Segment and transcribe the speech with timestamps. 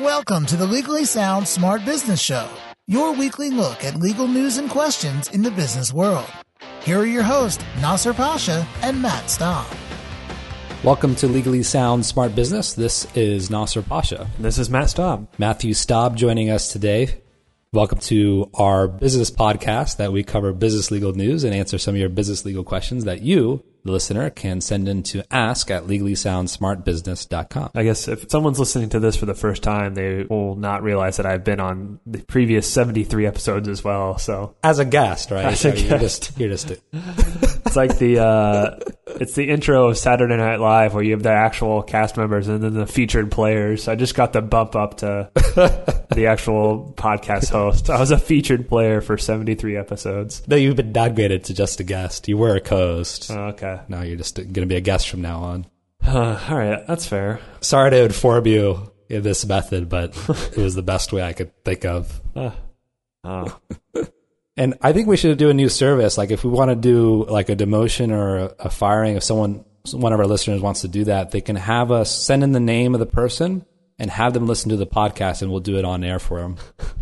[0.00, 2.48] Welcome to the Legally Sound Smart Business Show,
[2.86, 6.24] your weekly look at legal news and questions in the business world.
[6.82, 9.66] Here are your hosts, Nasser Pasha and Matt Staub.
[10.82, 12.72] Welcome to Legally Sound Smart Business.
[12.72, 14.30] This is Nasser Pasha.
[14.38, 15.28] This is Matt Staub.
[15.36, 17.20] Matthew Staub joining us today.
[17.74, 22.00] Welcome to our business podcast that we cover business legal news and answer some of
[22.00, 27.70] your business legal questions that you, the listener, can send in to ask at legallysoundsmartbusiness.com.
[27.74, 31.16] I guess if someone's listening to this for the first time, they will not realize
[31.16, 34.18] that I've been on the previous 73 episodes as well.
[34.18, 35.44] So As a guest, right?
[35.44, 36.72] As a So You're just, you're just
[37.72, 38.76] it's like the, uh,
[39.06, 42.62] it's the intro of Saturday Night Live where you have the actual cast members and
[42.62, 43.88] then the featured players.
[43.88, 47.88] I just got the bump up to the actual podcast host.
[47.88, 50.46] I was a featured player for 73 episodes.
[50.46, 52.28] no, you've been downgraded to just a guest.
[52.28, 53.30] You were a co-host.
[53.30, 53.80] Oh, okay.
[53.88, 55.66] now you're just going to be a guest from now on.
[56.06, 56.86] Uh, all right.
[56.86, 57.40] That's fair.
[57.62, 61.64] Sorry to inform you in this method, but it was the best way I could
[61.64, 62.20] think of.
[62.36, 62.50] Uh,
[63.24, 63.58] oh.
[64.56, 66.18] And I think we should do a new service.
[66.18, 69.64] Like if we want to do like a demotion or a, a firing, if someone,
[69.92, 72.60] one of our listeners wants to do that, they can have us send in the
[72.60, 73.64] name of the person
[73.98, 76.56] and have them listen to the podcast and we'll do it on air for them.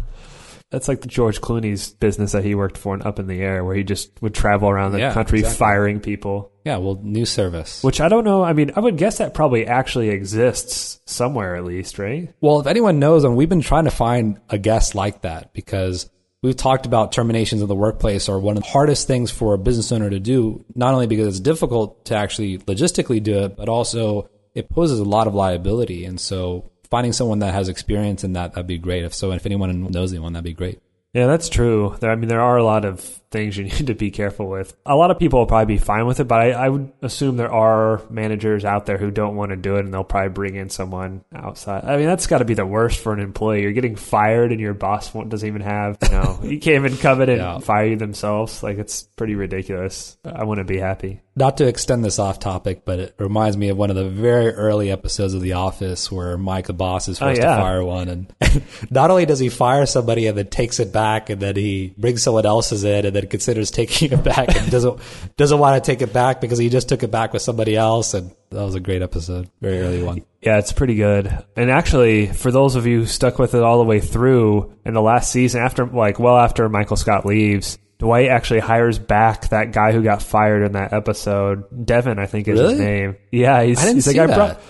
[0.71, 3.65] That's like the George Clooney's business that he worked for in Up in the Air,
[3.65, 5.59] where he just would travel around the Yeah, country exactly.
[5.59, 6.53] firing people.
[6.65, 7.83] Yeah, well, new service.
[7.83, 8.45] Which I don't know.
[8.45, 12.33] I mean, I would guess that probably actually exists somewhere at least, right?
[12.41, 16.09] Well, if anyone knows, and we've been trying to find a guest like that because
[16.43, 19.59] we've talked about terminations in the workplace are one of the hardest things for a
[19.59, 23.69] business owner to do, not only because it's difficult to actually logistically do it, but
[23.69, 26.05] also it poses a lot of liability.
[26.05, 29.05] And so finding someone that has experience in that, that'd be great.
[29.05, 30.81] If so, if anyone knows anyone, that'd be great.
[31.13, 31.97] Yeah, that's true.
[31.99, 34.77] There, I mean, there are a lot of things you need to be careful with.
[34.87, 37.37] A lot of people will probably be fine with it, but I, I would assume
[37.37, 40.55] there are managers out there who don't want to do it, and they'll probably bring
[40.55, 41.85] in someone outside.
[41.85, 43.63] I mean, that's got to be the worst for an employee.
[43.63, 46.97] You're getting fired, and your boss won't, doesn't even have, you know, you can't even
[46.97, 47.59] come in and Yeah.
[47.59, 48.63] fire you themselves.
[48.63, 50.17] Like, it's pretty ridiculous.
[50.25, 51.23] I wouldn't be happy.
[51.41, 54.53] Not to extend this off topic, but it reminds me of one of the very
[54.53, 57.57] early episodes of The Office where Mike, the boss, is forced Oh, yeah.
[57.57, 58.09] to fire one.
[58.09, 58.33] And
[58.91, 62.23] not only does he fire somebody and then takes it back and then he brings
[62.23, 65.01] someone else's in and then considers taking it back and doesn't,
[65.37, 68.13] doesn't want to take it back because he just took it back with somebody else.
[68.13, 69.49] And that was a great episode.
[69.63, 70.23] Very early one.
[70.43, 71.45] Yeah, it's pretty good.
[71.57, 74.93] And actually, for those of you who stuck with it all the way through in
[74.95, 79.73] the last season, after like well after Michael Scott leaves, Dwight actually hires back that
[79.73, 81.87] guy who got fired in that episode.
[81.87, 82.73] Devon, I think is Really?
[82.73, 83.17] his name.
[83.31, 84.61] Yeah, he's, I didn't he's see like, I that.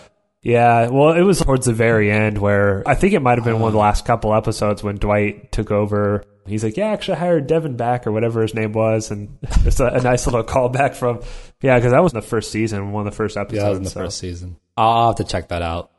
[0.42, 3.60] yeah, well, it was towards the very end where I think it might have been
[3.60, 3.82] one of the ah.
[3.82, 6.24] last couple episodes when Dwight took over.
[6.44, 9.78] He's like, yeah, actually, I hired Devon back or whatever his name was, and it's
[9.78, 11.20] a, a nice little callback from
[11.62, 13.56] yeah, because that was the first season, one of the first episodes.
[13.58, 14.00] Yeah, that was in the so.
[14.00, 14.56] first season.
[14.76, 15.92] I'll have to check that out.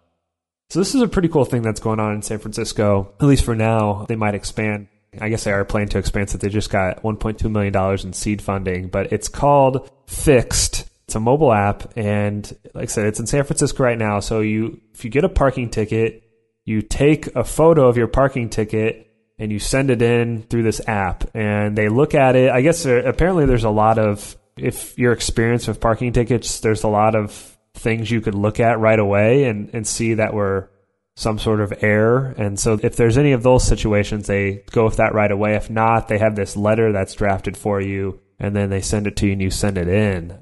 [0.69, 3.13] So this is a pretty cool thing that's going on in San Francisco.
[3.21, 4.87] At least for now, they might expand.
[5.19, 8.13] I guess they are planning to expand since they just got 1.2 million dollars in
[8.13, 8.87] seed funding.
[8.87, 10.89] But it's called Fixed.
[11.05, 14.21] It's a mobile app, and like I said, it's in San Francisco right now.
[14.21, 16.23] So you, if you get a parking ticket,
[16.63, 19.07] you take a photo of your parking ticket
[19.37, 22.49] and you send it in through this app, and they look at it.
[22.49, 26.87] I guess apparently there's a lot of if you're experienced with parking tickets, there's a
[26.87, 30.70] lot of things you could look at right away and, and see that were
[31.15, 32.33] some sort of error.
[32.37, 35.55] And so if there's any of those situations, they go with that right away.
[35.55, 39.15] If not, they have this letter that's drafted for you and then they send it
[39.17, 40.37] to you and you send it in.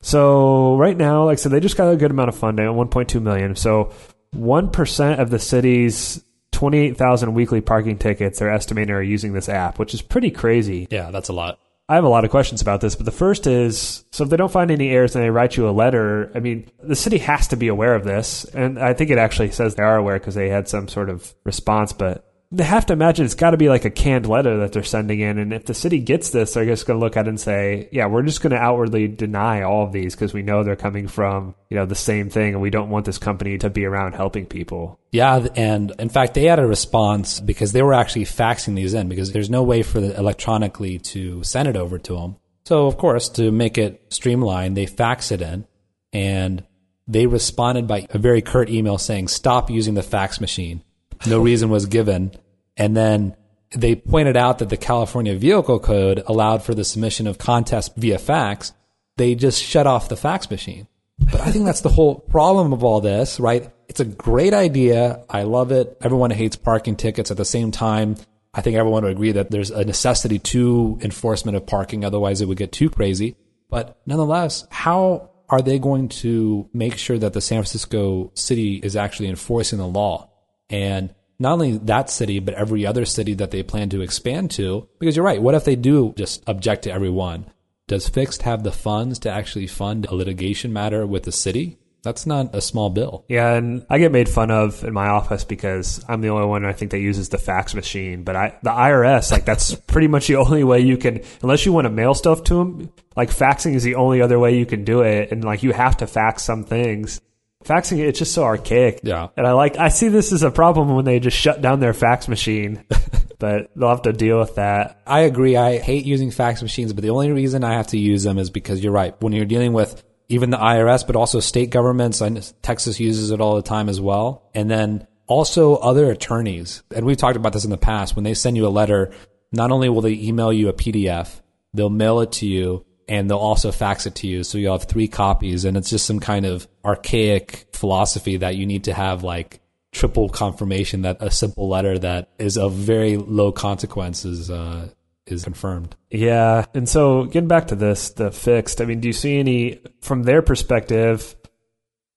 [0.00, 3.22] So right now, like I said, they just got a good amount of funding, 1.2
[3.22, 3.54] million.
[3.54, 3.92] So
[4.34, 9.94] 1% of the city's 28,000 weekly parking tickets they're estimating are using this app, which
[9.94, 10.88] is pretty crazy.
[10.90, 11.58] Yeah, that's a lot.
[11.92, 14.38] I have a lot of questions about this, but the first is so if they
[14.38, 17.48] don't find any errors and they write you a letter, I mean, the city has
[17.48, 18.44] to be aware of this.
[18.46, 21.34] And I think it actually says they are aware because they had some sort of
[21.44, 24.72] response, but they have to imagine it's got to be like a canned letter that
[24.72, 25.38] they're sending in.
[25.38, 27.88] And if the city gets this, they're just going to look at it and say,
[27.90, 31.08] yeah, we're just going to outwardly deny all of these because we know they're coming
[31.08, 34.12] from, you know, the same thing and we don't want this company to be around
[34.12, 35.00] helping people.
[35.12, 39.08] Yeah, and in fact, they had a response because they were actually faxing these in
[39.08, 42.36] because there's no way for the electronically to send it over to them.
[42.66, 45.66] So, of course, to make it streamlined, they fax it in,
[46.12, 46.64] and
[47.08, 50.82] they responded by a very curt email saying, "Stop using the fax machine."
[51.26, 52.32] No reason was given,
[52.76, 53.36] and then
[53.74, 58.18] they pointed out that the California Vehicle Code allowed for the submission of contests via
[58.18, 58.72] fax.
[59.16, 60.88] They just shut off the fax machine.
[61.18, 63.70] But I think that's the whole problem of all this, right?
[63.88, 65.24] It's a great idea.
[65.28, 65.96] I love it.
[66.00, 67.30] Everyone hates parking tickets.
[67.30, 68.16] At the same time,
[68.54, 72.04] I think everyone would agree that there's a necessity to enforcement of parking.
[72.04, 73.36] Otherwise, it would get too crazy.
[73.70, 78.96] But nonetheless, how are they going to make sure that the San Francisco city is
[78.96, 80.30] actually enforcing the law?
[80.68, 84.88] And not only that city, but every other city that they plan to expand to.
[84.98, 85.42] Because you're right.
[85.42, 87.46] What if they do just object to every one?
[87.88, 91.78] Does Fixed have the funds to actually fund a litigation matter with the city?
[92.02, 93.24] That's not a small bill.
[93.28, 96.64] Yeah, and I get made fun of in my office because I'm the only one
[96.64, 98.24] I think that uses the fax machine.
[98.24, 101.72] But I, the IRS, like that's pretty much the only way you can, unless you
[101.72, 102.92] want to mail stuff to them.
[103.14, 105.96] Like faxing is the only other way you can do it, and like you have
[105.98, 107.20] to fax some things.
[107.64, 109.00] Faxing, it's just so archaic.
[109.02, 109.28] Yeah.
[109.36, 111.94] And I like, I see this as a problem when they just shut down their
[111.94, 112.84] fax machine,
[113.38, 115.00] but they'll have to deal with that.
[115.06, 115.56] I agree.
[115.56, 118.50] I hate using fax machines, but the only reason I have to use them is
[118.50, 119.20] because you're right.
[119.20, 123.40] When you're dealing with even the IRS, but also state governments, and Texas uses it
[123.40, 124.50] all the time as well.
[124.54, 126.82] And then also other attorneys.
[126.94, 128.16] And we've talked about this in the past.
[128.16, 129.12] When they send you a letter,
[129.52, 131.40] not only will they email you a PDF,
[131.74, 134.44] they'll mail it to you and they'll also fax it to you.
[134.44, 135.64] So you'll have three copies.
[135.64, 139.60] And it's just some kind of archaic philosophy that you need to have like
[139.92, 144.88] triple confirmation that a simple letter that is of very low consequences uh,
[145.26, 145.94] is confirmed.
[146.10, 146.64] Yeah.
[146.74, 150.22] And so getting back to this, the fixed, I mean, do you see any, from
[150.22, 151.36] their perspective,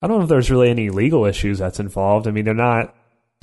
[0.00, 2.26] I don't know if there's really any legal issues that's involved.
[2.26, 2.94] I mean, they're not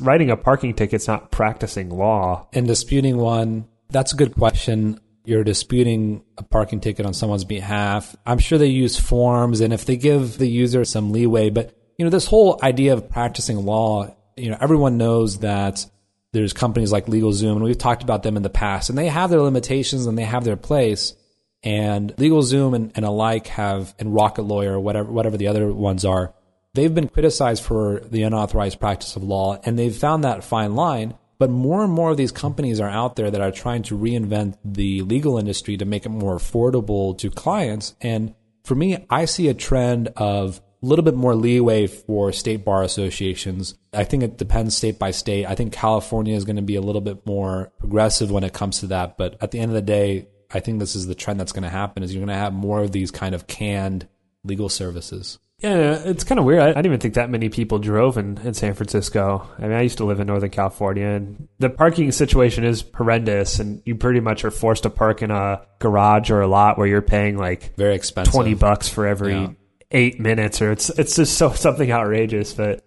[0.01, 2.47] writing a parking ticket's not practicing law.
[2.53, 4.99] And disputing one, that's a good question.
[5.25, 8.15] You're disputing a parking ticket on someone's behalf.
[8.25, 12.05] I'm sure they use forms and if they give the user some leeway, but you
[12.05, 15.85] know, this whole idea of practicing law, you know, everyone knows that
[16.33, 19.29] there's companies like LegalZoom, and we've talked about them in the past, and they have
[19.29, 21.13] their limitations and they have their place.
[21.61, 26.33] And LegalZoom and, and alike have, and Rocket Lawyer, whatever, whatever the other ones are,
[26.73, 31.13] they've been criticized for the unauthorized practice of law, and they've found that fine line.
[31.39, 34.57] But more and more of these companies are out there that are trying to reinvent
[34.63, 37.95] the legal industry to make it more affordable to clients.
[38.01, 42.65] And for me, I see a trend of a little bit more leeway for state
[42.65, 43.75] bar associations.
[43.93, 45.45] I think it depends state by state.
[45.45, 48.79] I think California is going to be a little bit more progressive when it comes
[48.79, 49.17] to that.
[49.17, 51.63] But at the end of the day, I think this is the trend that's going
[51.63, 54.07] to happen is you're going to have more of these kind of canned
[54.43, 55.39] legal services.
[55.63, 56.59] Yeah, it's kind of weird.
[56.59, 59.47] I, I didn't even think that many people drove in, in San Francisco.
[59.57, 63.59] I mean, I used to live in Northern California, and the parking situation is horrendous.
[63.59, 66.85] And you pretty much are forced to park in a garage or a lot where
[66.85, 68.33] you're paying like Very expensive.
[68.33, 69.47] twenty bucks for every Yeah.
[69.91, 72.53] eight minutes, or it's it's just so something outrageous.
[72.53, 72.83] But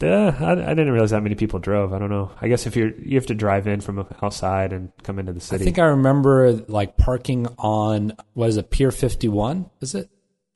[0.00, 1.92] yeah, I, I didn't realize that many people drove.
[1.92, 2.30] I don't know.
[2.40, 5.40] I guess if you're you have to drive in from outside and come into the
[5.40, 5.62] city.
[5.62, 9.68] I think I remember like parking on, what is it, Pier 51?
[9.80, 10.08] Is it?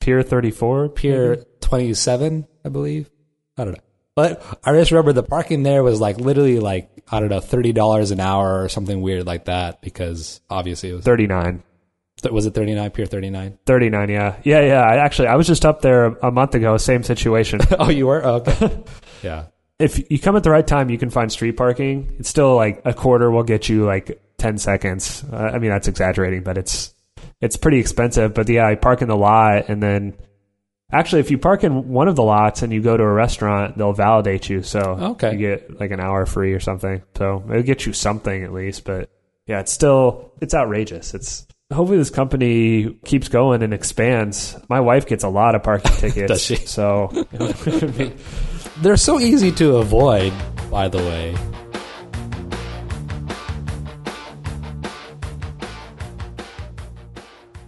[0.03, 3.09] Pier thirty four, Pier 27, I believe.
[3.57, 3.83] I don't know.
[4.17, 8.11] But I just remember the parking there was like literally like, I don't know, $30
[8.11, 11.63] an hour or something weird like that because obviously it was, thirty nine.
[12.29, 13.57] was it 39, Pier 39?
[13.65, 17.01] 39 yeah yeah yeah i actually i was just up there a month ago same
[17.03, 18.23] situation oh, you were?
[18.25, 18.83] Oh, okay.
[19.23, 19.45] yeah.
[19.79, 22.81] if you come at the right time you can find street parking it's still like
[22.83, 26.93] a quarter will get you like 10 seconds uh, i mean that's exaggerating but it's
[27.41, 30.13] it's pretty expensive but yeah i park in the lot and then
[30.91, 33.77] actually if you park in one of the lots and you go to a restaurant
[33.77, 35.31] they'll validate you so Okay.
[35.33, 38.83] you get like an hour free or something so it'll get you something at least
[38.85, 39.09] but
[39.47, 45.07] yeah it's still it's outrageous it's hopefully this company keeps going and expands my wife
[45.07, 46.55] gets a lot of parking tickets Does she?
[46.57, 47.07] so
[48.81, 50.33] They're so easy to avoid,
[50.71, 51.35] by the way.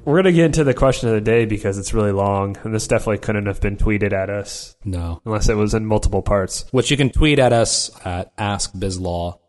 [0.06, 2.74] We're going to get into the question of the day because it's really long, and
[2.74, 5.20] this definitely couldn't have been tweeted at us No.
[5.26, 6.66] unless it was in multiple parts.
[6.72, 9.40] Which you can tweet at us at Ask AskBizLaw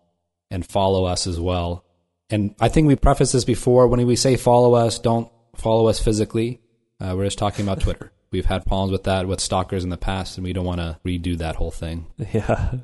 [0.51, 1.85] and follow us as well.
[2.31, 3.87] And I think we prefaced this before.
[3.87, 6.61] When we say follow us, don't follow us physically.
[7.01, 8.13] Uh, we're just talking about Twitter.
[8.33, 10.99] We've had problems with that with stalkers in the past, and we don't want to
[11.07, 12.07] redo that whole thing.
[12.33, 12.79] Yeah.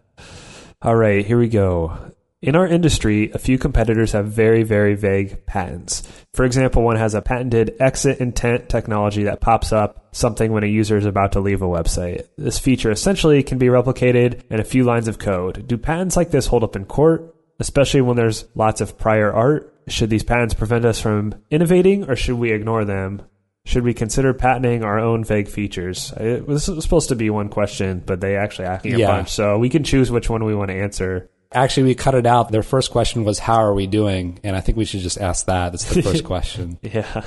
[0.82, 2.12] All right, here we go.
[2.42, 6.02] In our industry, a few competitors have very, very vague patents.
[6.34, 10.66] For example, one has a patented exit intent technology that pops up something when a
[10.66, 12.26] user is about to leave a website.
[12.36, 15.68] This feature essentially can be replicated in a few lines of code.
[15.68, 19.72] Do patents like this hold up in court, especially when there's lots of prior art?
[19.86, 23.22] Should these patents prevent us from innovating or should we ignore them?
[23.64, 26.12] Should we consider patenting our own vague features?
[26.16, 29.06] It was supposed to be one question, but they actually asked me a Yeah.
[29.06, 31.30] bunch, so we can choose which one we want to answer.
[31.54, 32.50] Actually, we cut it out.
[32.50, 34.38] Their first question was, How are we doing?
[34.44, 35.72] And I think we should just ask that.
[35.72, 37.24] That's the first question, Yeah,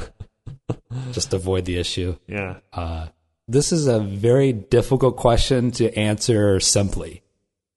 [1.11, 2.17] just avoid the issue.
[2.27, 3.07] yeah, Uh,
[3.47, 7.21] this is a very difficult question to answer simply.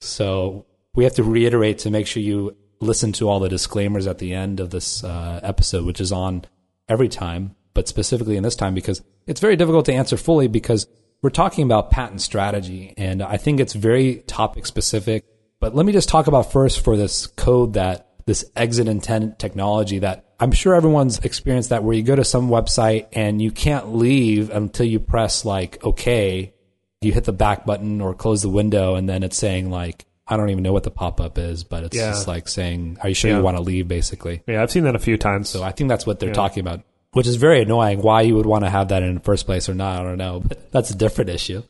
[0.01, 0.65] So
[0.95, 4.33] we have to reiterate to make sure you listen to all the disclaimers at the
[4.35, 6.45] end of this uh, episode, which is on
[6.89, 10.87] every time, but specifically in this time because it's very difficult to answer fully because
[11.21, 12.95] we're talking about patent strategy.
[12.97, 15.25] And I think it's very topic specific.
[15.61, 20.01] But let me just talk about first for this code that this exit intent technology
[20.01, 23.97] that I'm sure everyone's experienced that where you go to some website and you can't
[23.97, 26.53] leave until you press like OK.
[27.01, 30.37] You hit the back button or close the window, and then it's saying like I
[30.37, 32.11] don't even know what the pop up is, but it's Yeah.
[32.11, 33.39] just like saying, "Are you sure Yeah.
[33.39, 34.43] you want to leave?" Basically.
[34.47, 35.49] Yeah, I've seen that a few times.
[35.49, 36.35] So I think that's what they're Yeah.
[36.35, 38.03] talking about, which is very annoying.
[38.03, 40.19] Why you would want to have that in the first place or not, I don't
[40.19, 40.43] know.
[40.47, 41.63] But that's a different issue.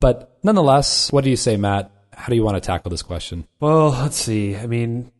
[0.00, 1.90] But nonetheless, what do you say, Matt?
[2.16, 3.46] How do you want to tackle this question?
[3.60, 4.56] Well, let's see.
[4.56, 5.10] I mean,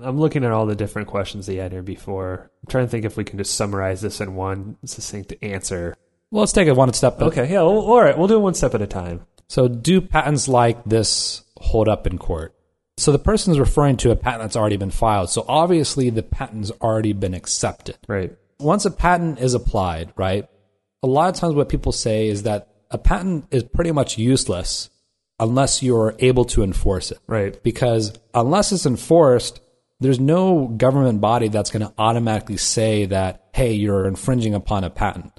[0.00, 2.50] I'm looking at all the different questions they had here before.
[2.62, 5.96] I'm trying to think if we can just summarize this in one succinct answer.
[6.30, 7.20] Well, let's take it one step.
[7.20, 9.26] Okay, yeah, well, all right, we'll do it one step at a time.
[9.48, 12.54] So, do patents like this hold up in court?
[12.96, 15.30] So, the person is referring to a patent that's already been filed.
[15.30, 17.96] So, obviously, the patent's already been accepted.
[18.08, 18.36] Right.
[18.58, 20.48] Once a patent is applied, right?
[21.02, 24.90] A lot of times, what people say is that a patent is pretty much useless
[25.38, 27.18] unless you're able to enforce it.
[27.26, 27.62] Right.
[27.62, 29.60] Because unless it's enforced,
[30.00, 34.90] there's no government body that's going to automatically say that, hey, you're infringing upon a
[34.90, 35.32] patent.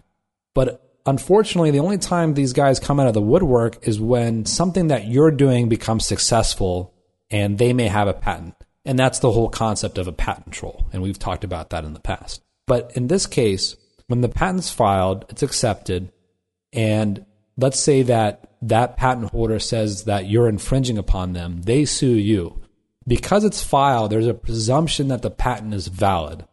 [0.56, 4.88] But unfortunately, the only time these guys come out of the woodwork is when something
[4.88, 6.94] that you're doing becomes successful
[7.30, 8.56] and they may have a patent.
[8.86, 10.88] And that's the whole concept of a patent troll.
[10.94, 12.42] And we've talked about that in the past.
[12.66, 13.76] But in this case,
[14.08, 16.12] when the patent's filed, it's accepted,
[16.72, 17.26] and
[17.58, 22.62] let's say that that patent holder says that you're infringing upon them, they sue you.
[23.08, 26.46] Because it's filed, there's a presumption that the patent is valid.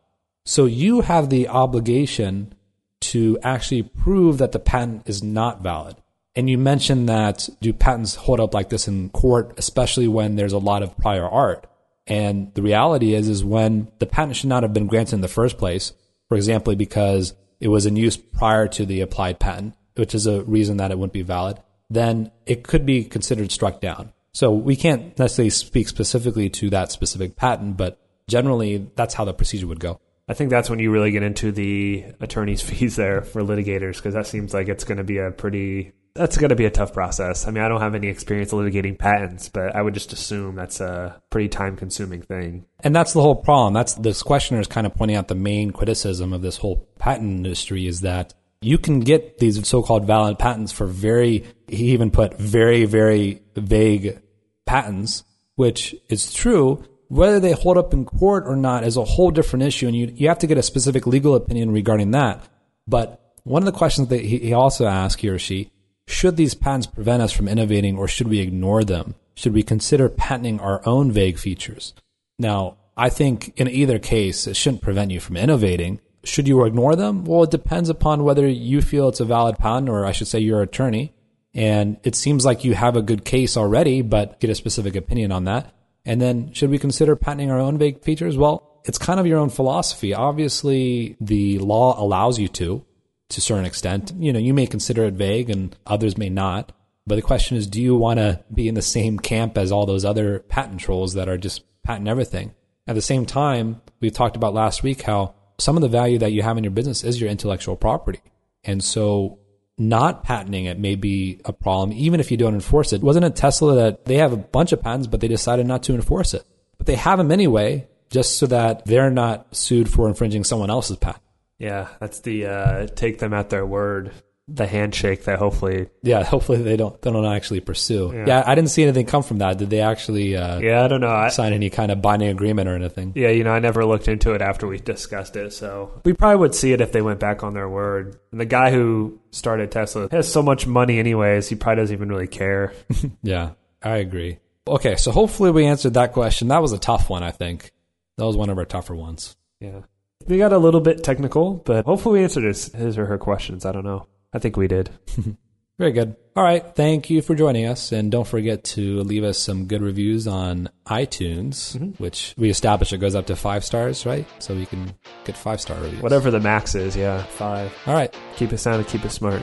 [0.44, 2.54] So you have the obligation
[3.00, 5.96] to actually prove that the patent is not valid.
[6.36, 10.52] And you mentioned that do patents hold up like this in court, especially when there's
[10.52, 11.66] a lot of prior art?
[12.06, 15.28] And the reality is, is when the patent should not have been granted in the
[15.28, 15.92] first place,
[16.28, 20.42] for example, because it was in use prior to the applied patent, which is a
[20.42, 21.58] reason that it wouldn't be valid,
[21.94, 24.12] then it could be considered struck down.
[24.32, 29.32] So we can't necessarily speak specifically to that specific patent, but generally that's how the
[29.32, 30.00] procedure would go.
[30.28, 34.14] I think that's when you really get into the attorney's fees there for litigators because
[34.14, 36.92] that seems like it's going to be a pretty that's going to be a tough
[36.92, 37.46] process.
[37.46, 40.80] I mean, I don't have any experience litigating patents, but I would just assume that's
[40.80, 42.66] a pretty time consuming thing.
[42.80, 43.74] And that's the whole problem.
[43.74, 47.38] That's this questioner is kind of pointing out the main criticism of this whole patent
[47.38, 48.32] industry is that
[48.64, 54.20] you can get these so-called valid patents for very he even put very very vague
[54.66, 55.24] patents,
[55.56, 56.84] which is true.
[57.08, 60.12] Whether they hold up in court or not is a whole different issue, and you
[60.14, 62.42] you have to get a specific legal opinion regarding that.
[62.86, 65.70] But one of the questions that he, he also asked, he or she,
[66.06, 69.14] should these patents prevent us from innovating or should we ignore them?
[69.34, 71.94] Should we consider patenting our own vague features?
[72.38, 76.00] Now, I think in either case, it shouldn't prevent you from innovating.
[76.24, 77.24] Should you ignore them?
[77.24, 80.38] Well, it depends upon whether you feel it's a valid patent or I should say
[80.38, 81.12] your attorney.
[81.54, 85.30] And it seems like you have a good case already, but get a specific opinion
[85.30, 85.72] on that.
[86.04, 88.36] And then should we consider patenting our own vague features?
[88.36, 90.12] Well, it's kind of your own philosophy.
[90.12, 92.84] Obviously, the law allows you to,
[93.30, 94.12] to a certain extent.
[94.18, 96.72] You know, you may consider it vague and others may not.
[97.06, 99.86] But the question is, do you want to be in the same camp as all
[99.86, 102.54] those other patent trolls that are just patent everything?
[102.86, 106.32] At the same time, we talked about last week how some of the value that
[106.32, 108.20] you have in your business is your intellectual property.
[108.64, 109.38] And so
[109.76, 113.02] not patenting it may be a problem, even if you don't enforce it.
[113.02, 115.94] Wasn't it Tesla that they have a bunch of patents, but they decided not to
[115.94, 116.44] enforce it?
[116.78, 120.96] But they have them anyway, just so that they're not sued for infringing someone else's
[120.96, 121.22] patent.
[121.58, 124.12] Yeah, that's the uh, take them at their word,
[124.46, 125.88] the handshake that hopefully.
[126.02, 128.12] Yeah, hopefully they don't they don't actually pursue.
[128.14, 128.24] Yeah.
[128.26, 129.56] Yeah, I didn't see anything come from that.
[129.56, 131.08] Did they actually uh, Yeah, I don't know.
[131.08, 133.12] I, sign any kind of binding agreement or anything?
[133.14, 136.36] yeah, you know, I never looked into it after we discussed it, so we probably
[136.40, 138.18] would see it if they went back on their word.
[138.32, 141.48] And the guy who started Tesla has so much money, anyways.
[141.48, 142.72] He probably doesn't even really care.
[143.22, 144.38] Yeah, I agree.
[144.68, 146.48] Okay, so hopefully we answered that question.
[146.48, 147.72] That was a tough one, I think.
[148.18, 149.36] That was one of our tougher ones.
[149.60, 149.80] Yeah.
[150.26, 153.64] We got a little bit technical, but hopefully we answered his, his or her questions.
[153.66, 154.06] I don't know.
[154.34, 154.90] I think we did.
[155.78, 156.14] Very good.
[156.36, 156.64] All right.
[156.76, 157.90] Thank you for joining us.
[157.90, 162.02] And don't forget to leave us some good reviews on iTunes, mm-hmm.
[162.02, 164.26] which we established it goes up to five stars, right?
[164.38, 166.02] So you can get five star reviews.
[166.02, 167.72] Whatever the max is, yeah, five.
[167.86, 168.14] All right.
[168.36, 169.42] Keep it sound and keep it smart.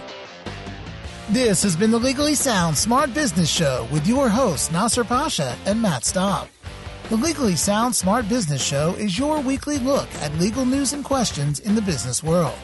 [1.30, 5.82] This has been the Legally Sound Smart Business Show with your hosts, Nasser Pasha and
[5.82, 6.50] Matt Staub.
[7.10, 11.60] The Legally Sound Smart Business Show is your weekly look at legal news and questions
[11.60, 12.58] in the business world.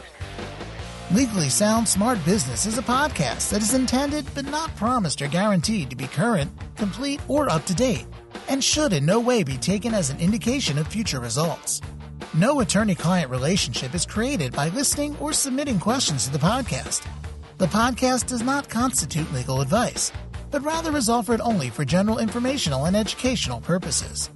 [1.12, 5.90] Legally Sound Smart Business is a podcast that is intended but not promised or guaranteed
[5.90, 8.06] to be current, complete, or up to date,
[8.50, 11.82] and should in no way be taken as an indication of future results.
[12.34, 17.08] No attorney client relationship is created by listening or submitting questions to the podcast.
[17.58, 20.12] The podcast does not constitute legal advice.
[20.50, 24.30] but rather is offered only for general informational and educational purposes.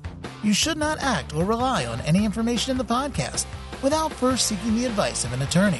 [0.44, 3.46] You should not act or rely on any information in the podcast
[3.82, 5.80] without first seeking the advice of an attorney.